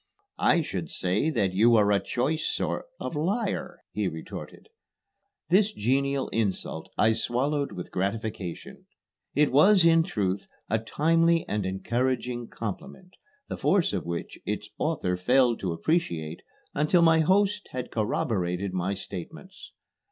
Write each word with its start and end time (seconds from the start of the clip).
"I 0.39 0.61
should 0.63 0.89
say 0.89 1.29
that 1.29 1.53
you 1.53 1.75
are 1.75 1.91
a 1.91 1.99
choice 2.03 2.47
sort 2.51 2.85
of 2.99 3.15
liar," 3.15 3.81
he 3.91 4.07
retorted. 4.07 4.69
This 5.49 5.71
genial 5.71 6.27
insult 6.29 6.89
I 6.97 7.13
swallowed 7.13 7.71
with 7.73 7.91
gratification. 7.91 8.87
It 9.35 9.51
was, 9.51 9.85
in 9.85 10.01
truth, 10.01 10.47
a 10.71 10.79
timely 10.79 11.47
and 11.47 11.67
encouraging 11.67 12.47
compliment, 12.47 13.11
the 13.47 13.57
force 13.57 13.93
of 13.93 14.07
which 14.07 14.39
its 14.43 14.69
author 14.79 15.15
failed 15.15 15.59
to 15.59 15.71
appreciate 15.71 16.41
until 16.73 17.03
my 17.03 17.19
host 17.19 17.67
had 17.69 17.91
corroborated 17.91 18.73
my 18.73 18.95
statements. 18.95 19.71